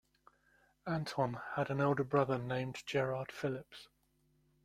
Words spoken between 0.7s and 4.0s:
Anton had an elder brother named Gerard Philips.